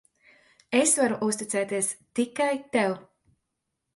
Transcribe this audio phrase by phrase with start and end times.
[0.77, 1.91] Es varu uzticēties
[2.21, 2.99] tikai tev.